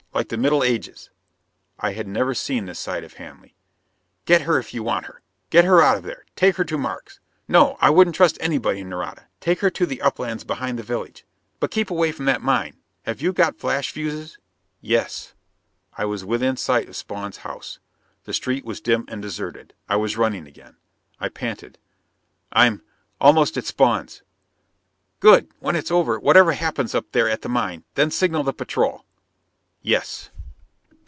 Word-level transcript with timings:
Like 0.13 0.27
the 0.27 0.35
Middle 0.37 0.61
Ages?" 0.63 1.09
I 1.79 1.93
had 1.93 2.05
never 2.05 2.33
seen 2.35 2.65
this 2.65 2.77
side 2.77 3.03
of 3.05 3.13
Hanley. 3.13 3.55
"Get 4.25 4.41
her 4.41 4.59
if 4.59 4.73
you 4.73 4.83
want 4.83 5.05
her. 5.05 5.21
Get 5.49 5.63
her 5.65 5.81
out 5.81 5.95
of 5.97 6.03
there. 6.03 6.25
Take 6.35 6.57
her 6.57 6.65
to 6.65 6.77
Markes 6.77 7.19
No, 7.47 7.75
I 7.79 7.89
wouldn't 7.91 8.15
trust 8.15 8.37
anybody 8.41 8.81
in 8.81 8.89
Nareda! 8.89 9.27
Take 9.39 9.61
her 9.61 9.69
into 9.69 9.85
the 9.87 10.01
uplands 10.01 10.43
behind 10.43 10.77
the 10.77 10.83
village. 10.83 11.25
But 11.61 11.71
keep 11.71 11.89
away 11.89 12.11
from 12.11 12.25
that 12.25 12.41
mine! 12.41 12.77
Have 13.03 13.21
you 13.21 13.31
got 13.33 13.57
flash 13.57 13.89
fuses?" 13.89 14.37
"Yes." 14.81 15.33
I 15.97 16.03
was 16.05 16.25
within 16.25 16.55
sight 16.57 16.87
of 16.89 16.95
Spawn's 16.97 17.37
house. 17.37 17.79
The 18.25 18.33
street 18.33 18.65
was 18.65 18.81
dim 18.81 19.05
and 19.07 19.21
deserted. 19.23 19.73
I 19.89 19.95
was 19.95 20.17
running 20.17 20.45
again. 20.45 20.75
I 21.21 21.29
panted. 21.29 21.79
"I'm 22.51 22.83
almost 23.21 23.57
at 23.57 23.65
Spawn's!" 23.65 24.21
"Good! 25.21 25.47
When 25.61 25.75
it's 25.77 25.89
over, 25.89 26.19
whatever 26.19 26.51
happens 26.51 26.93
up 26.93 27.11
there 27.13 27.29
at 27.29 27.41
the 27.43 27.49
mine, 27.49 27.85
then 27.95 28.11
signal 28.11 28.43
the 28.43 28.53
patrol." 28.53 29.05
"Yes." 29.83 30.29